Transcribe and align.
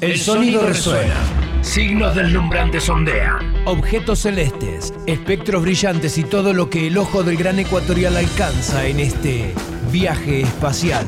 El 0.00 0.18
sonido 0.18 0.66
resuena. 0.66 1.14
Signos 1.62 2.14
deslumbrantes 2.14 2.88
ondean. 2.88 3.54
Objetos 3.66 4.20
celestes, 4.20 4.92
espectros 5.06 5.62
brillantes 5.62 6.18
y 6.18 6.24
todo 6.24 6.52
lo 6.52 6.68
que 6.68 6.88
el 6.88 6.98
ojo 6.98 7.22
del 7.22 7.36
gran 7.36 7.58
ecuatorial 7.58 8.16
alcanza 8.16 8.86
en 8.86 9.00
este 9.00 9.54
viaje 9.90 10.42
espacial. 10.42 11.06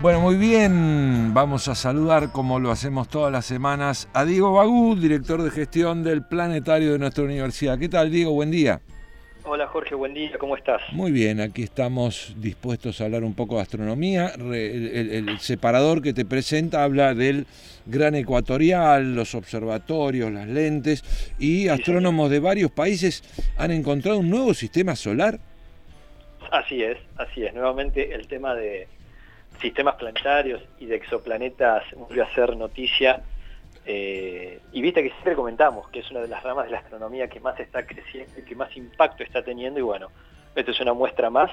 Bueno, 0.00 0.20
muy 0.20 0.36
bien. 0.36 1.32
Vamos 1.32 1.68
a 1.68 1.74
saludar, 1.74 2.30
como 2.30 2.60
lo 2.60 2.70
hacemos 2.70 3.08
todas 3.08 3.32
las 3.32 3.46
semanas, 3.46 4.08
a 4.12 4.24
Diego 4.24 4.52
Bagú, 4.52 4.96
director 4.96 5.42
de 5.42 5.50
gestión 5.50 6.02
del 6.02 6.26
planetario 6.26 6.92
de 6.92 6.98
nuestra 6.98 7.24
universidad. 7.24 7.78
¿Qué 7.78 7.88
tal, 7.88 8.10
Diego? 8.10 8.32
Buen 8.32 8.50
día. 8.50 8.82
Hola 9.46 9.66
Jorge, 9.66 9.94
buen 9.94 10.14
día, 10.14 10.38
¿cómo 10.38 10.56
estás? 10.56 10.80
Muy 10.92 11.12
bien, 11.12 11.38
aquí 11.38 11.62
estamos 11.62 12.32
dispuestos 12.38 12.98
a 12.98 13.04
hablar 13.04 13.24
un 13.24 13.34
poco 13.34 13.56
de 13.56 13.60
astronomía. 13.60 14.32
El, 14.38 15.38
separador 15.38 16.00
que 16.00 16.14
te 16.14 16.24
presenta 16.24 16.82
habla 16.82 17.12
del 17.12 17.46
gran 17.84 18.14
ecuatorial, 18.14 19.14
los 19.14 19.34
observatorios, 19.34 20.32
las 20.32 20.48
lentes 20.48 21.04
y 21.38 21.68
astrónomos 21.68 22.30
de 22.30 22.40
varios 22.40 22.70
países 22.70 23.22
han 23.58 23.70
encontrado 23.70 24.18
un 24.18 24.30
nuevo 24.30 24.54
sistema 24.54 24.96
solar. 24.96 25.38
Así 26.50 26.82
es, 26.82 26.96
así 27.18 27.44
es. 27.44 27.52
Nuevamente 27.52 28.14
el 28.14 28.26
tema 28.26 28.54
de 28.54 28.88
sistemas 29.60 29.96
planetarios 29.96 30.62
y 30.80 30.86
de 30.86 30.96
exoplanetas 30.96 31.84
volvió 31.94 32.24
a 32.24 32.34
ser 32.34 32.56
noticia 32.56 33.22
eh, 33.86 34.60
y 34.72 34.80
viste 34.80 35.02
que 35.02 35.10
siempre 35.10 35.34
comentamos 35.34 35.88
que 35.90 36.00
es 36.00 36.10
una 36.10 36.20
de 36.20 36.28
las 36.28 36.42
ramas 36.42 36.66
de 36.66 36.72
la 36.72 36.78
astronomía 36.78 37.28
que 37.28 37.40
más 37.40 37.58
está 37.60 37.86
creciendo 37.86 38.32
y 38.38 38.42
que 38.42 38.54
más 38.54 38.74
impacto 38.76 39.22
está 39.22 39.42
teniendo 39.42 39.78
y 39.78 39.82
bueno, 39.82 40.08
esto 40.54 40.70
es 40.70 40.80
una 40.80 40.94
muestra 40.94 41.30
más. 41.30 41.50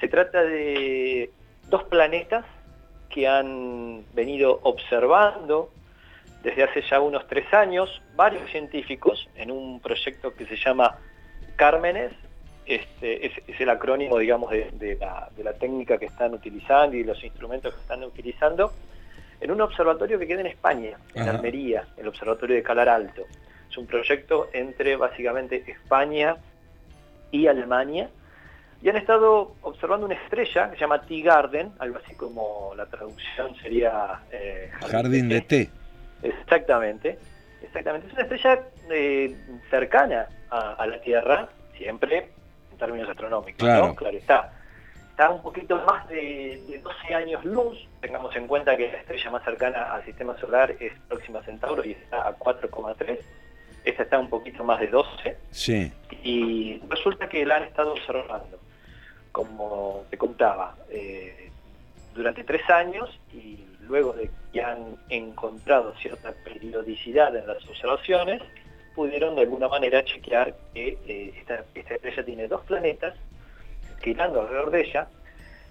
Se 0.00 0.08
trata 0.08 0.42
de 0.42 1.30
dos 1.68 1.84
planetas 1.84 2.44
que 3.10 3.28
han 3.28 4.04
venido 4.14 4.60
observando 4.62 5.70
desde 6.42 6.64
hace 6.64 6.82
ya 6.82 7.00
unos 7.00 7.26
tres 7.28 7.52
años 7.52 8.02
varios 8.16 8.50
científicos 8.50 9.28
en 9.36 9.50
un 9.50 9.80
proyecto 9.80 10.34
que 10.34 10.46
se 10.46 10.56
llama 10.56 10.98
Cármenes, 11.56 12.12
este, 12.64 13.26
es, 13.26 13.60
el 13.60 13.68
acrónimo 13.68 14.18
digamos 14.18 14.50
de, 14.50 14.96
la, 14.98 15.28
de 15.36 15.44
la 15.44 15.52
técnica 15.52 15.98
que 15.98 16.06
están 16.06 16.32
utilizando 16.32 16.96
y 16.96 17.04
los 17.04 17.22
instrumentos 17.22 17.74
que 17.74 17.80
están 17.80 18.02
utilizando 18.04 18.72
en 19.42 19.50
un 19.50 19.60
observatorio 19.60 20.18
que 20.18 20.26
queda 20.26 20.40
en 20.40 20.46
España, 20.46 20.96
en 21.14 21.28
Almería, 21.28 21.84
el 21.96 22.06
Observatorio 22.06 22.54
de 22.54 22.62
Calar 22.62 22.88
Alto. 22.88 23.22
Es 23.68 23.76
un 23.76 23.86
proyecto 23.86 24.48
entre 24.52 24.94
básicamente 24.96 25.64
España 25.66 26.36
y 27.32 27.48
Alemania, 27.48 28.08
y 28.80 28.88
han 28.88 28.96
estado 28.96 29.54
observando 29.62 30.06
una 30.06 30.14
estrella 30.14 30.70
que 30.70 30.76
se 30.76 30.80
llama 30.80 31.02
Tea 31.02 31.24
Garden, 31.24 31.72
algo 31.80 31.98
así 32.04 32.14
como 32.14 32.72
la 32.76 32.86
traducción 32.86 33.56
sería... 33.56 34.20
Eh, 34.30 34.70
jardín, 34.90 35.28
de 35.28 35.40
té. 35.40 35.70
Exactamente, 36.22 37.18
exactamente. 37.62 38.06
Es 38.08 38.12
una 38.12 38.22
estrella 38.22 38.60
eh, 38.90 39.36
cercana 39.70 40.28
a, 40.50 40.86
la 40.86 41.00
Tierra, 41.00 41.48
siempre 41.76 42.28
en 42.70 42.78
términos 42.78 43.08
astronómicos, 43.08 43.58
claro. 43.58 43.94
Claro 43.96 44.16
está 44.16 44.52
está 45.22 45.30
un 45.30 45.42
poquito 45.42 45.80
más 45.86 46.08
de, 46.08 46.80
12 46.82 47.14
años 47.14 47.44
luz, 47.44 47.78
tengamos 48.00 48.34
en 48.34 48.48
cuenta 48.48 48.76
que 48.76 48.90
la 48.90 48.98
estrella 48.98 49.30
más 49.30 49.44
cercana 49.44 49.94
al 49.94 50.04
sistema 50.04 50.36
solar 50.38 50.74
es 50.80 50.92
Próxima 51.08 51.40
Centauro 51.44 51.84
y 51.84 51.92
está 51.92 52.26
a 52.26 52.36
4,3, 52.36 53.20
esta 53.84 54.02
está 54.02 54.18
un 54.18 54.28
poquito 54.28 54.64
más 54.64 54.80
de 54.80 54.88
12, 54.88 55.36
sí. 55.52 55.92
y 56.24 56.80
resulta 56.88 57.28
que 57.28 57.46
la 57.46 57.58
han 57.58 57.62
estado 57.62 57.92
observando, 57.92 58.58
como 59.30 60.04
te 60.10 60.18
contaba, 60.18 60.74
eh, 60.90 61.50
durante 62.16 62.42
tres 62.42 62.68
años 62.68 63.16
y 63.32 63.64
luego 63.82 64.14
de 64.14 64.28
que 64.52 64.60
han 64.60 64.96
encontrado 65.08 65.94
cierta 65.98 66.34
periodicidad 66.44 67.36
en 67.36 67.46
las 67.46 67.64
observaciones, 67.68 68.42
pudieron 68.96 69.36
de 69.36 69.42
alguna 69.42 69.68
manera 69.68 70.04
chequear 70.04 70.52
que 70.74 70.98
eh, 71.06 71.32
esta 71.38 71.94
estrella 71.94 72.24
tiene 72.24 72.48
dos 72.48 72.62
planetas 72.62 73.14
girando 74.02 74.42
alrededor 74.42 74.70
de 74.70 74.80
ella, 74.82 75.08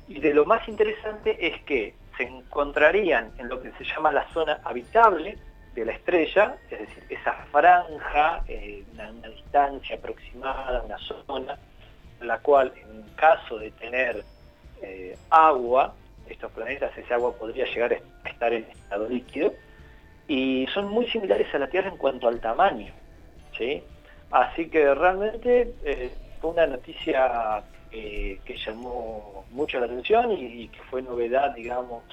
y 0.07 0.19
de 0.19 0.33
lo 0.33 0.45
más 0.45 0.67
interesante 0.67 1.37
es 1.47 1.61
que 1.63 1.93
se 2.17 2.23
encontrarían 2.23 3.31
en 3.37 3.47
lo 3.47 3.61
que 3.61 3.71
se 3.73 3.83
llama 3.83 4.11
la 4.11 4.27
zona 4.33 4.59
habitable 4.63 5.37
de 5.73 5.85
la 5.85 5.93
estrella, 5.93 6.57
es 6.69 6.79
decir, 6.79 7.03
esa 7.09 7.33
franja, 7.51 8.43
eh, 8.47 8.83
una, 8.93 9.11
distancia 9.29 9.95
aproximada, 9.95 10.83
una 10.83 10.97
zona, 10.97 11.57
la 12.19 12.39
cual 12.39 12.73
en 12.75 13.03
caso 13.15 13.57
de 13.57 13.71
tener 13.71 14.23
eh, 14.81 15.17
agua, 15.29 15.93
estos 16.27 16.51
planetas, 16.51 16.97
ese 16.97 17.13
agua 17.13 17.33
podría 17.33 17.65
llegar 17.65 17.93
a 17.93 18.29
estar 18.29 18.53
en 18.53 18.63
estado 18.63 19.07
líquido, 19.07 19.53
y 20.27 20.67
son 20.73 20.89
muy 20.89 21.07
similares 21.07 21.53
a 21.53 21.59
la 21.59 21.67
Tierra 21.67 21.89
en 21.89 21.97
cuanto 21.97 22.27
al 22.27 22.39
tamaño. 22.39 22.93
¿sí? 23.57 23.83
Así 24.31 24.69
que 24.69 24.93
realmente 24.93 25.73
eh, 25.83 26.11
fue 26.41 26.51
una 26.51 26.65
noticia 26.67 27.63
eh, 27.91 28.39
que 28.43 28.57
llamó 28.65 29.45
mucho 29.51 29.79
la 29.79 29.85
atención 29.85 30.31
y, 30.31 30.67
que 30.69 30.79
fue 30.89 31.01
novedad, 31.01 31.53
digamos, 31.55 32.03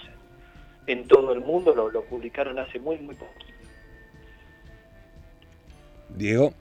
en, 0.86 1.08
todo 1.08 1.32
el 1.32 1.40
mundo, 1.40 1.74
lo, 1.74 2.04
publicaron 2.04 2.58
hace 2.58 2.78
muy, 2.78 2.98
muy 2.98 3.14
poco. 3.14 3.32
Diego. 6.10 6.52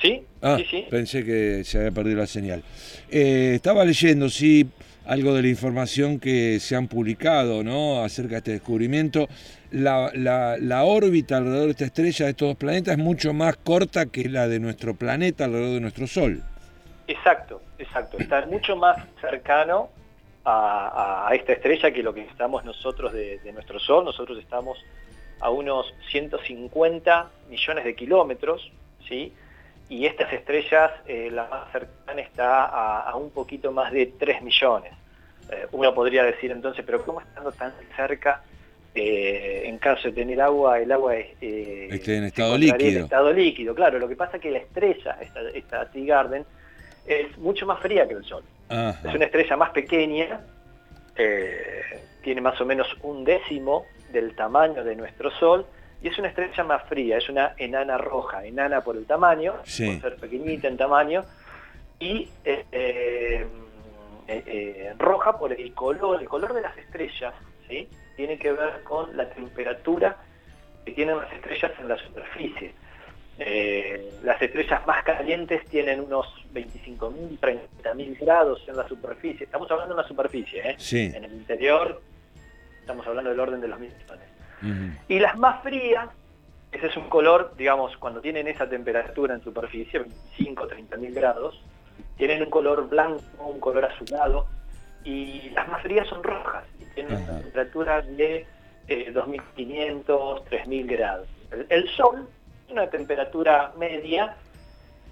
¿Sí? 0.00 0.22
Ah, 0.40 0.56
sí, 0.58 0.66
sí. 0.70 0.86
Pensé 0.88 1.24
que 1.24 1.64
se 1.64 1.78
había 1.78 1.90
perdido 1.90 2.18
la 2.18 2.26
señal. 2.26 2.62
Eh, 3.10 3.52
estaba 3.56 3.84
leyendo, 3.84 4.28
sí, 4.28 4.68
algo 5.04 5.34
de 5.34 5.42
la 5.42 5.48
información 5.48 6.20
que 6.20 6.60
se 6.60 6.76
han 6.76 6.86
publicado 6.86 7.64
¿no? 7.64 8.04
acerca 8.04 8.32
de 8.32 8.38
este 8.38 8.52
descubrimiento. 8.52 9.28
La, 9.70 10.12
la, 10.14 10.84
órbita 10.84 11.38
alrededor 11.38 11.64
de 11.64 11.70
esta 11.72 11.84
estrella, 11.86 12.26
de 12.26 12.30
estos 12.30 12.48
dos 12.48 12.56
planetas, 12.56 12.96
es 12.96 13.02
mucho 13.02 13.32
más 13.32 13.56
corta 13.56 14.06
que 14.06 14.28
la 14.28 14.48
de 14.48 14.60
nuestro 14.60 14.94
planeta 14.94 15.46
alrededor 15.46 15.74
de 15.74 15.80
nuestro 15.80 16.06
Sol. 16.06 16.44
Exacto, 17.08 17.62
exacto. 17.78 18.18
Está 18.18 18.46
mucho 18.46 18.76
más 18.76 19.02
cercano 19.20 19.88
a, 20.44 21.30
esta 21.32 21.52
estrella 21.52 21.90
que 21.90 22.02
lo 22.02 22.14
que 22.14 22.22
estamos 22.22 22.64
nosotros 22.64 23.12
de, 23.12 23.40
nuestro 23.52 23.78
Sol. 23.80 24.04
Nosotros 24.04 24.38
estamos 24.38 24.78
a 25.40 25.50
unos 25.50 25.92
150 26.10 27.30
millones 27.48 27.84
de 27.84 27.94
kilómetros, 27.94 28.70
¿sí? 29.06 29.32
Y 29.88 30.06
estas 30.06 30.32
estrellas, 30.32 30.90
eh, 31.06 31.30
la 31.30 31.46
más 31.46 31.72
cercana 31.72 32.20
está 32.20 32.64
a, 32.66 33.14
un 33.16 33.30
poquito 33.30 33.72
más 33.72 33.90
de 33.92 34.06
3 34.06 34.42
millones. 34.42 34.92
Eh, 35.50 35.66
uno 35.72 35.94
podría 35.94 36.24
decir 36.24 36.50
entonces, 36.50 36.84
pero 36.84 37.02
¿cómo 37.04 37.20
estando 37.20 37.52
tan 37.52 37.72
cerca? 37.96 38.42
Eh, 38.94 39.62
en 39.66 39.78
caso 39.78 40.08
de 40.08 40.12
tener 40.12 40.40
agua, 40.40 40.80
el 40.80 40.90
agua 40.90 41.16
es, 41.16 41.36
en 41.40 42.24
estado 42.24 42.58
líquido. 42.58 42.98
En 42.98 43.04
estado 43.04 43.32
líquido, 43.32 43.74
claro. 43.74 43.98
Lo 43.98 44.08
que 44.08 44.16
pasa 44.16 44.36
es 44.36 44.42
que 44.42 44.50
la 44.50 44.58
estrella, 44.58 45.16
esta, 45.20 45.40
esta 45.50 45.90
Tea 45.90 46.04
Garden, 46.04 46.44
es 47.08 47.36
mucho 47.38 47.66
más 47.66 47.80
fría 47.80 48.06
que 48.06 48.14
el 48.14 48.24
Sol. 48.24 48.44
Es 48.68 49.14
una 49.14 49.24
estrella 49.24 49.56
más 49.56 49.70
pequeña, 49.70 50.40
eh, 51.16 52.04
tiene 52.22 52.40
más 52.40 52.60
o 52.60 52.66
menos 52.66 52.86
un 53.02 53.24
décimo 53.24 53.86
del 54.12 54.34
tamaño 54.36 54.84
de 54.84 54.94
nuestro 54.94 55.30
Sol, 55.30 55.66
y 56.02 56.08
es 56.08 56.18
una 56.18 56.28
estrella 56.28 56.62
más 56.64 56.84
fría, 56.88 57.18
es 57.18 57.28
una 57.28 57.54
enana 57.56 57.98
roja, 57.98 58.44
enana 58.44 58.82
por 58.82 58.96
el 58.96 59.06
tamaño, 59.06 59.54
por 59.56 59.66
ser 59.66 60.16
pequeñita 60.16 60.68
en 60.68 60.76
tamaño, 60.76 61.24
y 61.98 62.28
eh, 62.44 63.46
eh, 64.28 64.94
roja 64.98 65.38
por 65.38 65.52
el 65.52 65.74
color, 65.74 66.20
el 66.20 66.28
color 66.28 66.52
de 66.52 66.60
las 66.60 66.76
estrellas, 66.76 67.34
¿sí? 67.68 67.88
tiene 68.16 68.38
que 68.38 68.52
ver 68.52 68.82
con 68.84 69.16
la 69.16 69.28
temperatura 69.30 70.16
que 70.84 70.92
tienen 70.92 71.16
las 71.16 71.32
estrellas 71.32 71.72
en 71.80 71.88
la 71.88 71.96
superficie. 71.96 72.74
Eh, 73.40 74.18
las 74.24 74.40
estrellas 74.42 74.84
más 74.86 75.04
calientes 75.04 75.64
tienen 75.66 76.00
unos 76.00 76.26
25.000, 76.52 77.38
30.000 77.38 78.18
grados 78.18 78.62
en 78.66 78.76
la 78.76 78.88
superficie. 78.88 79.44
Estamos 79.44 79.70
hablando 79.70 79.94
de 79.94 80.00
una 80.00 80.08
superficie, 80.08 80.70
¿eh? 80.70 80.76
En 81.14 81.24
el 81.24 81.32
interior 81.32 82.00
estamos 82.80 83.06
hablando 83.06 83.30
del 83.30 83.38
orden 83.38 83.60
de 83.60 83.68
los 83.68 83.78
millones. 83.78 83.98
Y 85.08 85.18
las 85.20 85.36
más 85.36 85.62
frías, 85.62 86.08
ese 86.72 86.86
es 86.86 86.96
un 86.96 87.08
color, 87.08 87.54
digamos, 87.56 87.96
cuando 87.98 88.20
tienen 88.20 88.48
esa 88.48 88.68
temperatura 88.68 89.34
en 89.34 89.42
superficie, 89.42 90.00
25, 90.00 90.68
30.000 90.68 91.14
grados, 91.14 91.62
tienen 92.16 92.42
un 92.42 92.50
color 92.50 92.88
blanco, 92.88 93.22
un 93.38 93.60
color 93.60 93.84
azulado, 93.84 94.46
y 95.04 95.50
las 95.50 95.68
más 95.68 95.82
frías 95.82 96.08
son 96.08 96.22
rojas, 96.22 96.64
y 96.80 96.86
tienen 96.94 97.22
una 97.22 97.40
temperatura 97.40 98.00
de 98.00 98.46
2.500, 98.88 100.06
3.000 100.06 100.86
grados. 100.90 101.28
el 101.68 101.88
Sol 101.90 102.26
una 102.70 102.88
temperatura 102.88 103.72
media, 103.78 104.36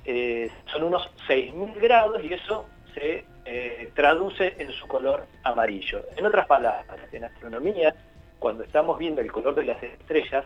eh, 0.05 0.51
son 0.73 0.85
unos 0.85 1.11
6.000 1.29 1.81
grados 1.81 2.23
y 2.25 2.33
eso 2.33 2.67
se 2.95 3.25
eh, 3.45 3.91
traduce 3.95 4.55
en 4.59 4.71
su 4.73 4.87
color 4.87 5.27
amarillo. 5.43 6.03
En 6.17 6.27
otras 6.27 6.47
palabras, 6.47 6.99
en 7.13 7.25
astronomía, 7.25 7.95
cuando 8.39 8.65
estamos 8.65 8.99
viendo 8.99 9.21
el 9.21 9.33
color 9.33 9.55
de 9.55 9.65
las 9.65 9.83
estrellas, 9.83 10.45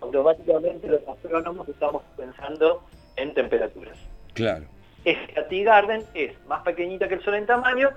automáticamente 0.00 0.88
los 0.88 1.06
astrónomos 1.06 1.68
estamos 1.68 2.02
pensando 2.16 2.82
en 3.16 3.34
temperaturas. 3.34 3.98
Claro. 4.34 4.64
Esta 5.04 5.46
Tea 5.48 5.64
Garden 5.64 6.04
es 6.14 6.32
más 6.46 6.62
pequeñita 6.62 7.08
que 7.08 7.14
el 7.14 7.22
Sol 7.22 7.34
en 7.34 7.46
tamaño, 7.46 7.90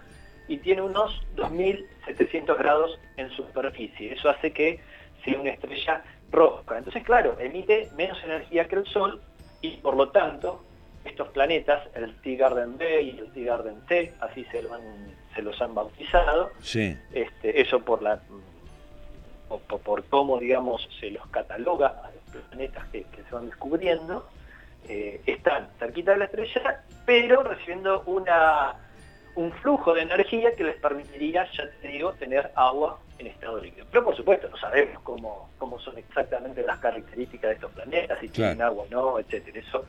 y 0.48 0.58
tiene 0.58 0.82
unos 0.82 1.22
2.700 1.36 2.58
grados 2.58 3.00
en 3.18 3.30
superficie. 3.32 4.14
Eso 4.14 4.30
hace 4.30 4.52
que 4.52 4.80
sea 5.24 5.40
una 5.40 5.52
estrella 5.52 6.04
roja. 6.32 6.78
Entonces, 6.78 7.04
claro, 7.04 7.38
emite 7.40 7.90
menos 7.96 8.22
energía 8.24 8.68
que 8.68 8.76
el 8.76 8.86
Sol 8.86 9.22
y 9.62 9.78
por 9.78 9.96
lo 9.96 10.10
tanto 10.10 10.64
estos 11.06 11.28
planetas, 11.30 11.88
el 11.94 12.16
T-Garden 12.22 12.78
B 12.78 13.02
y 13.02 13.20
el 13.20 13.32
T-Garden 13.32 13.76
C, 13.88 14.14
así 14.20 14.44
se, 14.46 14.64
se 15.36 15.42
los 15.42 15.62
han 15.62 15.76
bautizado, 15.76 16.52
sí. 16.62 16.98
este, 17.14 17.62
eso 17.62 17.80
por 17.80 18.02
la 18.02 18.20
por, 19.68 20.04
cómo 20.06 20.40
digamos 20.40 20.88
se 21.00 21.12
los 21.12 21.26
cataloga 21.28 21.88
a 21.88 22.12
los 22.34 22.44
planetas 22.46 22.88
que, 22.90 23.06
se 23.14 23.36
van 23.36 23.46
descubriendo, 23.46 24.28
eh, 24.88 25.22
están 25.26 25.70
cerquita 25.80 26.12
de 26.12 26.18
la 26.18 26.26
estrella, 26.26 26.84
pero 27.06 27.44
recibiendo 27.44 28.02
una, 28.08 28.76
un 29.36 29.52
flujo 29.52 29.94
de 29.94 30.02
energía 30.02 30.54
que 30.56 30.64
les 30.64 30.76
permitiría, 30.78 31.46
ya 31.52 31.70
te 31.82 31.88
digo, 31.88 32.14
tener 32.14 32.52
agua 32.56 33.00
en 33.20 33.28
estado 33.28 33.60
líquido. 33.60 33.86
Pero 33.92 34.06
por 34.06 34.16
supuesto 34.16 34.50
no 34.50 34.58
sabemos 34.58 35.02
cómo, 35.04 35.50
cómo 35.58 35.80
son 35.80 35.98
exactamente 35.98 36.64
las 36.64 36.80
características 36.80 37.50
de 37.50 37.56
estos 37.56 37.72
planetas, 37.72 38.20
si 38.20 38.30
tienen 38.30 38.62
agua 38.62 38.84
o 38.84 38.88
no, 38.90 39.20
etcétera. 39.20 39.60
Eso 39.60 39.86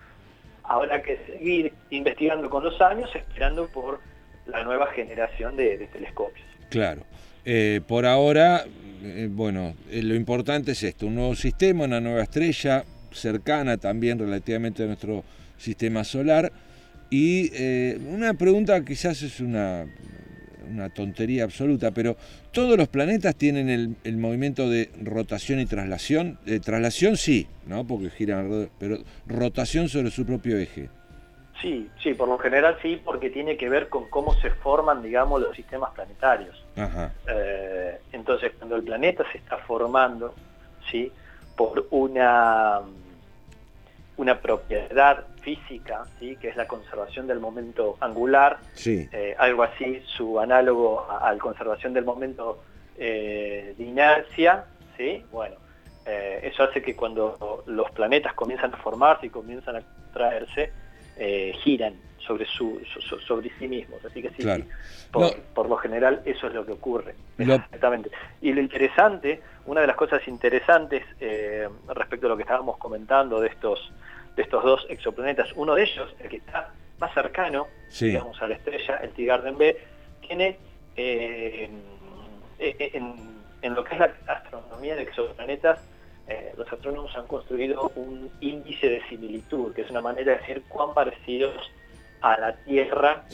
habrá 0.65 1.01
que 1.03 1.19
seguir 1.27 1.73
investigando 1.91 2.51
con 2.51 2.65
los 2.65 2.81
años, 2.81 3.11
esperando 3.15 3.69
por 3.69 4.01
la 4.47 4.63
nueva 4.65 4.87
generación 4.89 5.57
de, 5.57 5.89
telescopios. 5.93 6.47
Claro. 6.71 7.03
Eh, 7.45 7.81
por 7.87 8.07
ahora, 8.07 8.65
eh, 9.03 9.29
bueno, 9.31 9.75
eh, 9.91 10.03
lo 10.03 10.15
importante 10.15 10.73
es 10.73 10.83
esto, 10.83 11.07
un 11.07 11.15
nuevo 11.15 11.35
sistema, 11.35 11.85
una 11.85 12.01
nueva 12.01 12.23
estrella, 12.23 12.85
cercana 13.13 13.77
también 13.77 14.19
relativamente 14.19 14.83
a 14.83 14.87
nuestro 14.87 15.25
sistema 15.57 16.05
solar. 16.05 16.53
Y 17.11 17.51
una 18.09 18.35
pregunta 18.35 18.85
quizás 18.85 19.23
es 19.23 19.41
una 19.41 19.87
una 20.71 20.91
tontería 20.91 21.45
absoluta, 21.45 21.91
pero 21.91 22.17
todos 22.53 22.77
los 22.77 22.89
planetas 22.89 23.35
tienen 23.37 23.97
el, 24.03 24.17
movimiento 24.17 24.69
de 24.69 24.91
rotación 25.03 25.61
y 25.61 25.67
traslación. 25.67 26.39
De 26.45 26.61
traslación 26.61 27.17
sí, 27.17 27.47
¿no? 27.67 27.87
Porque 27.87 28.11
giran 28.11 28.41
alrededor, 28.41 28.71
pero 28.79 28.99
rotación 29.27 29.89
sobre 29.89 30.11
su 30.11 30.27
propio 30.27 30.59
eje. 30.59 30.89
Sí, 31.61 31.89
sí, 32.03 32.13
por 32.13 32.29
lo 32.29 32.39
general 32.39 32.77
sí, 32.83 33.01
porque 33.03 33.31
tiene 33.31 33.57
que 33.57 33.69
ver 33.69 33.89
con 33.89 34.09
cómo 34.11 34.35
se 34.35 34.51
forman, 34.51 35.03
digamos, 35.03 35.41
los 35.41 35.57
sistemas 35.57 35.91
planetarios. 35.95 36.63
Eh, 36.77 37.99
entonces, 38.13 38.53
cuando 38.59 38.77
el 38.77 38.83
planeta 38.83 39.25
se 39.33 39.39
está 39.39 39.57
formando, 39.59 40.35
¿sí? 40.91 41.11
Por 41.57 41.87
una 41.91 42.81
una 44.19 44.41
propiedad 44.41 45.27
física, 45.47 46.03
¿sí? 46.19 46.35
que 46.35 46.49
es 46.49 46.57
la 46.57 46.67
conservación 46.67 47.29
del 47.29 47.39
momento 47.39 47.97
angular, 48.01 48.59
eh, 48.85 49.37
algo 49.39 49.63
así, 49.63 50.03
su 50.05 50.41
análogo 50.41 51.07
a, 51.09 51.33
la 51.33 51.39
conservación 51.39 51.95
del 51.95 52.05
momento 52.05 52.65
eh, 52.99 53.73
de 53.79 53.85
inercia, 53.85 54.65
¿sí? 54.97 55.25
bueno, 55.31 55.55
eh, 56.05 56.41
eso 56.43 56.65
hace 56.65 56.83
que 56.83 56.97
cuando 56.97 57.63
los 57.67 57.89
planetas 57.93 58.35
comienzan 58.35 58.75
a 58.75 58.77
formarse 58.79 59.27
y 59.27 59.31
comienzan 59.31 59.77
a 59.77 59.83
traerse, 60.13 60.73
giran 61.63 61.95
sobre, 62.19 62.45
su, 62.45 62.81
sobre 63.25 63.51
sí 63.59 63.69
mismos. 63.69 64.05
Así 64.05 64.21
que 64.21 64.31
sí, 64.31 64.45
por, 65.55 65.69
lo 65.69 65.77
general 65.77 66.23
eso 66.25 66.49
es 66.49 66.55
lo 66.55 66.67
que 66.67 66.73
ocurre. 66.73 67.15
Exactamente. 67.39 68.11
Y 68.43 68.53
lo 68.53 68.61
interesante, 68.61 69.41
una 69.65 69.81
de 69.81 69.87
las 69.87 69.97
cosas 69.97 70.27
interesantes 70.27 71.05
respecto 71.87 72.27
a 72.27 72.31
lo 72.31 72.37
que 72.37 72.43
estábamos 72.43 72.79
comentando 72.79 73.41
de 73.41 73.49
estos 73.49 73.93
de 74.37 74.43
estos 74.43 74.63
dos 74.63 74.87
exoplanetas. 74.89 75.51
Uno 75.57 75.75
de 75.75 75.85
ellos, 75.85 76.15
el 76.21 76.29
que 76.29 76.37
está 76.37 76.73
más 76.99 77.13
cercano, 77.15 77.67
digamos, 77.99 78.41
a 78.41 78.47
la 78.47 78.55
estrella, 78.55 78.97
el 79.03 79.11
T-Garden 79.11 79.59
B, 79.59 79.77
tiene 80.27 80.59
eh, 80.97 81.69
eh, 82.59 82.91
en, 83.63 83.75
lo 83.75 83.85
que 83.85 83.95
es 83.95 84.01
la 84.01 84.15
astronomía 84.29 84.95
de 84.95 85.03
exoplanetas, 85.03 85.81
eh, 86.29 86.53
los 86.57 86.71
astrónomos 86.73 87.15
han 87.17 87.27
construido 87.27 87.93
un 87.97 88.31
índice 88.41 88.89
de 88.89 89.03
similitud, 89.09 89.75
que 89.75 89.83
es 89.83 89.91
una 89.91 90.01
manera 90.01 90.33
de 90.33 90.39
decir 90.39 90.63
cuán 90.69 90.95
parecidos 90.95 91.55
a 92.21 92.39
la 92.39 92.57
Tierra 92.65 93.25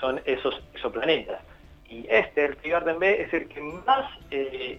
son 0.00 0.20
esos 0.24 0.62
exoplanetas. 0.74 1.40
Y 1.88 2.06
este, 2.08 2.46
el 2.46 2.56
T-Garden 2.56 2.98
B, 2.98 3.22
es 3.22 3.32
el 3.32 3.48
que 3.48 3.60
más 3.60 4.10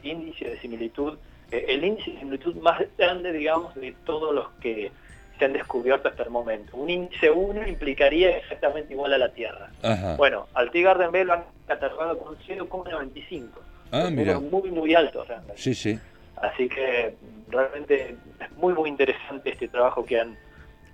índice 0.03 0.49
de 0.49 0.59
similitud, 0.59 1.17
el 1.51 1.83
índice 1.83 2.11
de 2.11 2.19
similitud 2.19 2.55
más 2.55 2.81
grande, 2.97 3.31
digamos, 3.31 3.73
de 3.75 3.93
todos 4.05 4.33
los 4.33 4.49
que 4.59 4.91
se 5.37 5.45
han 5.45 5.53
descubierto 5.53 6.07
hasta 6.07 6.23
el 6.23 6.29
momento. 6.29 6.77
Un 6.77 6.89
índice 6.89 7.29
1 7.29 7.67
implicaría 7.67 8.37
exactamente 8.37 8.93
igual 8.93 9.13
a 9.13 9.17
la 9.17 9.29
Tierra. 9.29 9.69
Bueno, 10.17 10.47
al 10.53 10.71
T-Garden 10.71 11.11
B 11.11 11.25
lo 11.25 11.33
han 11.33 11.43
catalogado 11.67 12.17
con 12.17 12.37
0,95. 12.37 13.47
Ah, 13.91 14.09
mira. 14.11 14.39
Muy, 14.39 14.71
muy 14.71 14.95
alto 14.95 15.23
realmente. 15.23 15.61
Sí, 15.61 15.73
sí. 15.73 15.99
Así 16.37 16.67
que 16.67 17.15
realmente 17.49 18.15
es 18.39 18.51
muy, 18.57 18.73
muy 18.73 18.89
interesante 18.89 19.51
este 19.51 19.67
trabajo 19.67 20.05
que 20.05 20.19
han 20.19 20.37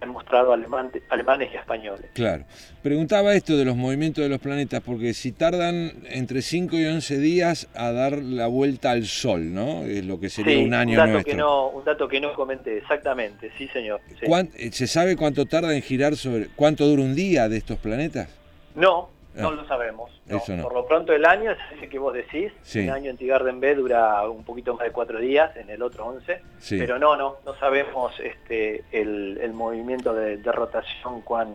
han 0.02 0.10
mostrado 0.10 0.52
alemanes 0.52 1.50
y 1.54 1.56
españoles. 1.56 2.10
Claro. 2.14 2.44
Preguntaba 2.82 3.36
esto 3.36 3.56
de 3.56 3.66
los 3.66 3.76
movimientos 3.76 4.24
de 4.24 4.30
los 4.30 4.40
planetas, 4.40 4.82
porque 4.82 5.14
si 5.14 5.32
tardan 5.32 5.94
entre 6.10 6.42
5 6.42 6.76
y 6.78 6.86
11 6.86 7.20
días 7.20 7.70
a 7.76 7.92
dar 7.92 8.18
la 8.18 8.48
vuelta 8.48 8.92
al 8.92 9.06
Sol, 9.06 9.54
¿no? 9.54 9.84
Es 9.84 10.04
lo 10.04 10.20
que 10.20 10.30
sería 10.30 10.60
un 10.66 10.74
año 10.74 11.00
un 11.02 11.12
dato 11.12 11.24
Que 11.24 11.36
no, 11.36 11.70
un 11.70 11.86
dato 11.86 12.08
que 12.08 12.20
no 12.20 12.34
comenté, 12.34 12.80
exactamente, 12.80 13.52
sí 13.58 13.68
señor. 13.68 14.02
Eh, 14.10 14.72
¿Se 14.72 14.88
sabe 14.88 15.16
cuánto 15.16 15.46
tarda 15.46 15.76
en 15.76 15.84
girar 15.84 16.16
sobre, 16.16 16.48
cuánto 16.56 16.88
dura 16.88 17.04
un 17.04 17.14
día 17.14 17.48
de 17.48 17.58
estos 17.58 17.78
planetas? 17.78 18.30
No, 18.74 19.10
no 19.36 19.50
ah. 19.50 19.52
lo 19.52 19.68
sabemos. 19.68 20.12
Por 20.28 20.74
lo 20.74 20.86
pronto 20.86 21.14
el 21.14 21.26
año, 21.26 21.52
es 21.52 21.58
ese 21.76 21.90
que 21.90 22.00
vos 22.00 22.14
decís, 22.14 22.52
un 22.76 22.90
año 22.90 23.10
en 23.10 23.18
Tigarden 23.18 23.60
B 23.60 23.76
dura 23.76 24.28
un 24.30 24.44
poquito 24.44 24.74
más 24.76 24.86
de 24.86 24.92
cuatro 24.92 25.20
días, 25.20 25.56
en 25.56 25.70
el 25.70 25.82
otro 25.82 26.08
11, 26.08 26.42
pero 26.70 27.00
no, 27.00 27.16
no, 27.16 27.38
no 27.46 27.56
sabemos 27.60 28.14
este, 28.20 28.84
el, 28.92 29.54
movimiento 29.54 30.14
de, 30.14 30.38
rotación 30.52 31.22
cuán, 31.22 31.54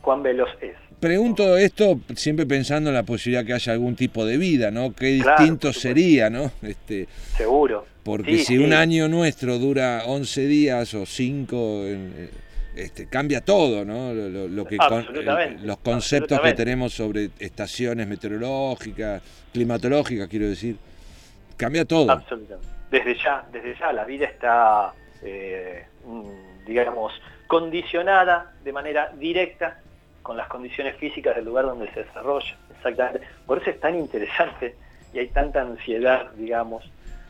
cuán 0.00 0.22
veloz 0.22 0.50
es. 0.60 0.76
Pregunto 0.98 1.56
esto 1.56 2.00
siempre 2.14 2.46
pensando 2.46 2.90
en 2.90 2.94
la 2.94 3.02
posibilidad 3.02 3.44
que 3.44 3.52
haya 3.52 3.72
algún 3.72 3.94
tipo 3.94 4.24
de 4.24 4.38
vida, 4.38 4.70
¿no? 4.70 4.94
Qué 4.94 5.06
distinto 5.06 5.72
sería, 5.72 6.30
¿no? 6.30 6.50
Este, 6.62 7.08
Seguro. 7.36 7.86
Porque 8.02 8.38
si 8.38 8.58
un 8.58 8.72
año 8.72 9.08
nuestro 9.08 9.58
dura 9.58 10.02
11 10.06 10.46
días 10.46 10.94
o 10.94 11.06
5... 11.06 11.84
Este, 12.74 13.06
cambia 13.06 13.40
todo, 13.40 13.84
¿no? 13.84 14.12
Lo, 14.12 14.64
que 14.64 14.76
los 15.62 15.78
conceptos 15.78 16.40
que 16.40 16.54
tenemos 16.54 16.92
sobre 16.92 17.30
estaciones 17.38 18.08
meteorológicas, 18.08 19.22
climatológicas, 19.52 20.28
quiero 20.28 20.46
decir, 20.46 20.76
cambia 21.56 21.84
todo. 21.84 22.10
Absolutamente. 22.10 22.66
Desde 22.90 23.16
ya, 23.16 23.46
desde 23.52 23.76
ya 23.78 23.92
la 23.92 24.04
vida 24.04 24.26
está, 24.26 24.92
eh, 25.22 25.86
digamos, 26.66 27.12
condicionada 27.46 28.52
de 28.64 28.72
manera 28.72 29.12
directa 29.16 29.80
con 30.22 30.36
las 30.36 30.48
condiciones 30.48 30.96
físicas 30.96 31.36
del 31.36 31.44
lugar 31.44 31.66
donde 31.66 31.88
se 31.92 32.02
desarrolla. 32.02 32.56
Exactamente. 32.76 33.20
Por 33.46 33.58
eso 33.58 33.70
es 33.70 33.78
tan 33.78 33.94
interesante 33.94 34.74
y 35.12 35.20
hay 35.20 35.28
tanta 35.28 35.60
ansiedad, 35.60 36.32
digamos, 36.32 36.84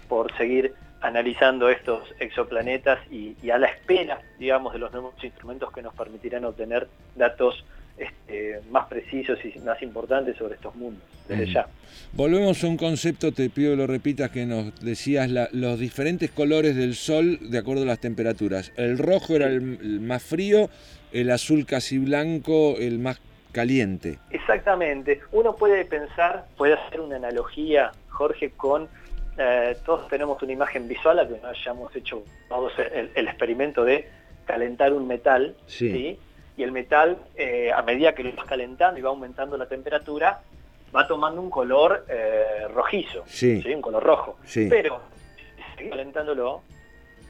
por 0.09 0.35
seguir 0.37 0.75
analizando 1.05 1.69
estos 1.69 2.03
exoplanetas 2.19 2.99
y, 3.13 3.37
a 3.51 3.59
la 3.59 3.67
espera, 3.67 4.23
digamos, 4.39 4.73
de 4.73 4.79
los 4.79 4.91
nuevos 4.91 5.15
instrumentos 5.23 5.71
que 5.71 5.83
nos 5.83 5.95
permitirán 5.95 6.47
obtener 6.47 6.89
datos 7.15 7.63
este, 7.99 8.61
más 8.71 8.87
precisos 8.89 9.39
y 9.45 9.59
más 9.61 9.83
importantes 9.83 10.37
sobre 10.39 10.55
estos 10.55 10.75
mundos, 10.75 11.03
desde 11.29 11.53
ya. 11.53 11.67
Volvemos 12.15 12.65
a 12.65 12.69
un 12.69 12.79
concepto, 12.79 13.33
te 13.33 13.51
pido 13.51 13.73
que 13.73 13.77
lo 13.77 13.87
repitas, 13.87 14.31
que 14.31 14.47
nos 14.47 14.75
decías 14.81 15.29
los 15.53 15.79
diferentes 15.79 16.31
colores 16.31 16.75
del 16.75 16.95
Sol 16.95 17.39
de 17.51 17.59
acuerdo 17.59 17.83
a 17.83 17.87
las 17.87 18.01
temperaturas. 18.01 18.73
El 18.77 18.97
rojo 18.97 19.37
era 19.37 19.49
el, 19.49 20.01
más 20.01 20.23
frío, 20.23 20.71
el 21.13 21.31
azul 21.31 21.67
casi 21.67 21.99
blanco, 21.99 22.77
el 22.79 22.99
más 22.99 23.21
caliente. 23.53 24.19
Exactamente. 24.31 25.21
Uno 25.33 25.55
puede 25.55 25.85
pensar, 25.85 26.47
puede 26.57 26.73
hacer 26.73 27.03
una 27.03 27.17
analogía, 27.17 27.93
Jorge, 28.09 28.51
con 28.57 28.89
eh, 29.37 29.76
todos 29.85 30.09
tenemos 30.09 30.41
una 30.43 30.53
imagen 30.53 30.87
visual 30.87 31.19
a 31.19 31.26
que 31.26 31.38
no 31.41 31.49
hayamos 31.49 31.95
hecho 31.97 32.23
todos 32.49 32.73
el, 32.79 33.29
experimento 33.29 33.85
de 33.85 34.09
calentar 34.45 34.93
un 34.93 35.07
metal, 35.09 35.57
sí. 35.67 36.19
y 36.57 36.62
el 36.62 36.71
metal, 36.71 37.19
eh, 37.35 37.73
a 37.73 37.83
medida 37.83 38.14
que 38.14 38.23
lo 38.23 38.33
vas 38.33 38.47
calentando 38.47 38.99
y 38.99 39.03
va 39.03 39.11
aumentando 39.11 39.57
la 39.57 39.67
temperatura, 39.67 40.41
va 40.95 41.09
tomando 41.09 41.41
un 41.41 41.50
color 41.50 42.05
eh, 42.09 42.69
rojizo, 42.73 43.25
sí. 43.26 43.62
un 43.75 43.83
color 43.83 44.05
rojo. 44.05 44.38
Pero 44.55 45.00
si 45.76 45.88
calentándolo 45.88 46.62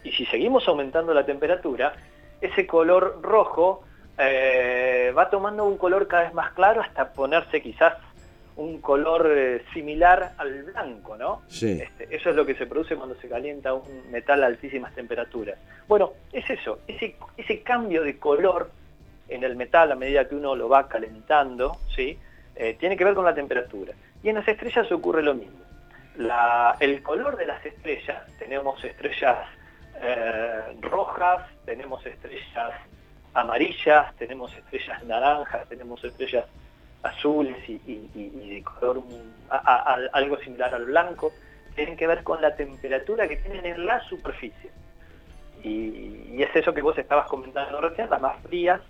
y 0.02 0.12
si 0.12 0.26
seguimos 0.26 0.68
aumentando 0.68 1.14
la 1.14 1.24
temperatura, 1.24 1.94
ese 2.40 2.66
color 2.66 3.20
rojo 3.22 3.84
va 4.18 5.30
tomando 5.30 5.64
un 5.64 5.76
color 5.76 6.06
cada 6.06 6.24
vez 6.24 6.34
más 6.34 6.52
claro 6.52 6.80
hasta 6.80 7.12
ponerse 7.12 7.60
quizás 7.60 7.94
un 8.56 8.80
color 8.80 9.32
eh, 9.34 9.62
similar 9.72 10.34
al 10.38 10.62
blanco, 10.62 11.16
¿no? 11.16 11.42
Sí. 11.48 11.80
Este, 11.82 12.14
eso 12.14 12.30
es 12.30 12.36
lo 12.36 12.46
que 12.46 12.54
se 12.54 12.66
produce 12.66 12.96
cuando 12.96 13.16
se 13.16 13.28
calienta 13.28 13.74
un 13.74 14.10
metal 14.10 14.44
a 14.44 14.46
altísimas 14.46 14.94
temperaturas. 14.94 15.58
Bueno, 15.88 16.12
es 16.32 16.48
eso, 16.48 16.80
ese, 16.86 17.16
ese 17.36 17.62
cambio 17.62 18.02
de 18.02 18.18
color 18.18 18.70
en 19.28 19.42
el 19.42 19.56
metal 19.56 19.90
a 19.90 19.96
medida 19.96 20.28
que 20.28 20.34
uno 20.34 20.54
lo 20.54 20.68
va 20.68 20.88
calentando, 20.88 21.78
¿sí? 21.94 22.18
Eh, 22.54 22.76
tiene 22.78 22.96
que 22.96 23.04
ver 23.04 23.14
con 23.14 23.24
la 23.24 23.34
temperatura. 23.34 23.94
Y 24.22 24.28
en 24.28 24.36
las 24.36 24.46
estrellas 24.46 24.90
ocurre 24.92 25.22
lo 25.22 25.34
mismo. 25.34 25.58
el 26.80 27.02
color 27.02 27.36
de 27.36 27.46
las 27.46 27.64
estrellas, 27.66 28.22
tenemos 28.38 28.82
estrellas 28.84 29.38
eh, 30.00 30.76
rojas, 30.80 31.42
tenemos 31.64 32.04
estrellas 32.06 32.72
amarillas, 33.32 34.14
tenemos 34.16 34.54
estrellas 34.56 35.02
naranjas, 35.04 35.68
tenemos 35.68 36.02
estrellas 36.04 36.44
azules 37.04 37.56
y, 37.68 37.76
de 37.76 38.62
color 38.62 39.02
algo 40.12 40.38
similar 40.38 40.74
al 40.74 40.86
blanco, 40.86 41.32
tienen 41.74 41.96
que 41.96 42.06
ver 42.06 42.22
con 42.24 42.40
la 42.40 42.56
temperatura 42.56 43.28
que 43.28 43.36
tienen 43.36 43.66
en 43.66 43.86
la 43.86 44.00
superficie. 44.08 44.70
Y, 45.62 46.42
es 46.42 46.54
eso 46.54 46.74
que 46.74 46.82
vos 46.82 46.96
estabas 46.98 47.26
comentando 47.26 47.80
recién, 47.80 48.10
las 48.10 48.20
más 48.20 48.36
frías, 48.42 48.80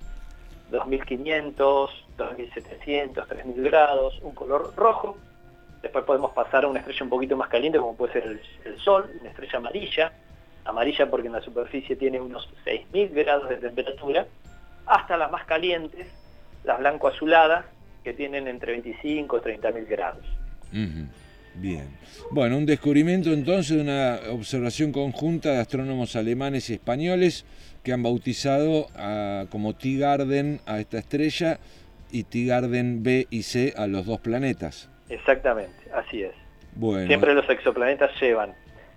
2500, 0.70 2.06
2700, 2.16 3.28
3000 3.28 3.62
grados, 3.62 4.18
un 4.22 4.34
color 4.34 4.72
rojo. 4.76 5.16
Después 5.82 6.04
podemos 6.04 6.32
pasar 6.32 6.64
a 6.64 6.68
una 6.68 6.80
estrella 6.80 7.04
un 7.04 7.10
poquito 7.10 7.36
más 7.36 7.48
caliente 7.48 7.78
como 7.78 7.94
puede 7.96 8.14
ser 8.14 8.40
el, 8.64 8.78
Sol, 8.80 9.10
una 9.20 9.30
estrella 9.30 9.58
amarilla, 9.58 10.12
amarilla 10.64 11.10
porque 11.10 11.26
en 11.26 11.34
la 11.34 11.42
superficie 11.42 11.96
tiene 11.96 12.20
unos 12.20 12.48
6000 12.64 13.10
grados 13.10 13.48
de 13.50 13.56
temperatura, 13.56 14.26
hasta 14.86 15.16
las 15.16 15.30
más 15.30 15.44
calientes, 15.44 16.08
las 16.64 16.78
blanco-azuladas, 16.78 17.66
que 18.04 18.12
tienen 18.12 18.46
entre 18.46 18.72
25 18.72 19.38
y 19.38 19.40
30 19.40 19.72
mil 19.72 19.86
grados. 19.86 20.24
Bien. 21.54 21.88
Bueno, 22.30 22.58
un 22.58 22.66
descubrimiento 22.66 23.32
entonces 23.32 23.76
de 23.76 23.82
una 23.82 24.18
observación 24.30 24.92
conjunta 24.92 25.52
de 25.52 25.58
astrónomos 25.58 26.14
alemanes 26.14 26.68
y 26.68 26.74
españoles 26.74 27.46
que 27.82 27.92
han 27.92 28.02
bautizado 28.02 28.88
como 29.50 29.74
T-Garden 29.74 30.60
a 30.66 30.80
esta 30.80 30.98
estrella 30.98 31.58
y 32.10 32.24
T-Garden 32.24 33.02
B 33.02 33.26
y 33.30 33.42
C 33.42 33.72
a 33.76 33.86
los 33.86 34.06
dos 34.06 34.20
planetas. 34.20 34.90
Exactamente, 35.08 35.90
así 35.92 36.22
es. 36.22 36.32
Bueno. 36.74 37.06
Siempre 37.06 37.34
los 37.34 37.48
exoplanetas 37.48 38.10
llevan 38.20 38.54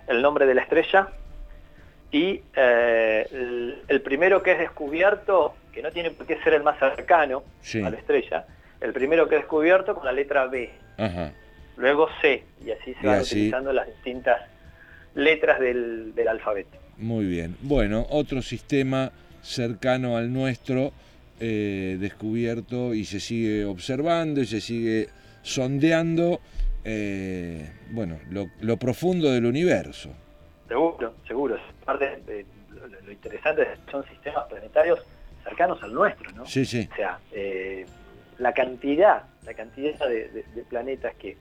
el 0.07 0.21
nombre 0.21 0.45
de 0.45 0.55
la 0.55 0.61
estrella 0.61 1.09
y 2.11 2.41
eh, 2.55 3.27
el, 3.87 4.01
primero 4.01 4.41
que 4.41 4.53
es 4.53 4.59
descubierto, 4.59 5.55
que 5.71 5.81
no 5.81 5.91
tiene 5.91 6.11
por 6.11 6.25
qué 6.25 6.41
ser 6.41 6.53
el 6.53 6.63
más 6.63 6.79
cercano 6.79 7.43
a 7.83 7.89
la 7.89 7.97
estrella, 7.97 8.45
el 8.81 8.93
primero 8.93 9.27
que 9.27 9.35
he 9.35 9.39
descubierto 9.39 9.95
con 9.95 10.05
la 10.05 10.11
letra 10.11 10.47
B. 10.47 10.69
Luego 11.77 12.09
C, 12.21 12.43
y 12.65 12.71
así 12.71 12.93
se 12.95 13.05
van 13.05 13.21
utilizando 13.21 13.71
las 13.71 13.87
distintas 13.87 14.41
letras 15.13 15.59
del, 15.59 16.13
alfabeto. 16.27 16.77
Muy 16.97 17.25
bien. 17.25 17.55
Bueno, 17.61 18.05
otro 18.09 18.41
sistema 18.41 19.11
cercano 19.41 20.17
al 20.17 20.33
nuestro, 20.33 20.91
eh, 21.39 21.97
descubierto 21.99 22.93
y 22.93 23.05
se 23.05 23.19
sigue 23.19 23.65
observando 23.65 24.41
y 24.41 24.47
se 24.47 24.59
sigue 24.59 25.09
sondeando, 25.43 26.41
eh, 26.83 27.69
bueno, 27.91 28.19
lo, 28.29 28.77
profundo 28.77 29.31
del 29.31 29.45
universo. 29.45 30.09
Seguro, 30.67 31.13
seguro. 31.27 31.57
Parte 31.85 32.21
de, 32.25 32.45
lo, 33.05 33.11
interesante 33.11 33.61
es 33.61 33.79
que 33.79 33.91
son 33.91 34.03
sistemas 34.07 34.45
planetarios 34.47 34.99
cercanos 35.43 35.81
al 35.83 35.93
nuestro, 35.93 36.31
¿no? 36.31 36.45
Sí, 36.45 36.65
sí. 36.65 36.89
O 36.91 36.95
sea, 36.95 37.19
eh, 37.31 37.85
la 38.39 38.53
cantidad, 38.53 39.23
la 39.45 39.53
cantidad 39.53 40.07
de, 40.07 40.45
planetas 40.69 41.15
que, 41.15 41.37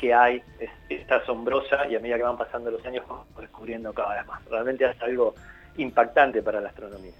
que 0.00 0.12
hay 0.12 0.42
es, 0.58 0.70
está 0.88 1.16
asombrosa 1.16 1.86
y 1.88 1.96
a 1.96 2.00
medida 2.00 2.16
que 2.16 2.22
van 2.22 2.38
pasando 2.38 2.70
los 2.70 2.84
años 2.84 3.04
vamos 3.08 3.26
descubriendo 3.38 3.92
cada 3.92 4.16
vez 4.16 4.26
más. 4.26 4.44
Realmente 4.46 4.84
es 4.84 5.00
algo 5.02 5.34
impactante 5.76 6.42
para 6.42 6.60
la 6.60 6.68
astronomía. 6.68 7.12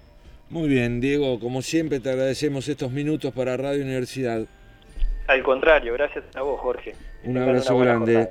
Muy 0.49 0.67
bien, 0.67 1.01
Diego, 1.01 1.39
como 1.39 1.61
siempre 1.61 1.99
te 1.99 2.11
agradecemos 2.11 2.67
estos 2.67 2.91
minutos 2.91 3.33
para 3.33 3.57
Radio 3.57 3.83
Universidad. 3.83 4.45
Al 5.27 5.43
contrario, 5.43 5.93
gracias 5.93 6.23
a 6.35 6.41
vos, 6.41 6.59
Jorge. 6.59 6.93
Un 7.23 7.37
abrazo 7.37 7.77
grande. 7.79 8.29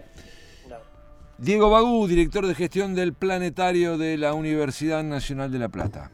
Diego 1.38 1.68
Bagú, 1.68 2.06
director 2.06 2.46
de 2.46 2.54
gestión 2.54 2.94
del 2.94 3.12
planetario 3.12 3.98
de 3.98 4.16
la 4.16 4.34
Universidad 4.34 5.02
Nacional 5.02 5.50
de 5.50 5.58
La 5.58 5.68
Plata. 5.68 6.12